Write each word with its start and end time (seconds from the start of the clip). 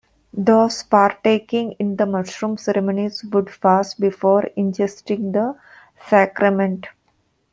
Those 0.33 0.81
partaking 0.81 1.73
in 1.73 1.95
the 1.95 2.07
mushroom 2.07 2.57
ceremonies 2.57 3.23
would 3.25 3.51
fast 3.51 3.99
before 3.99 4.49
ingesting 4.57 5.31
the 5.31 5.55
sacrament. 6.07 6.87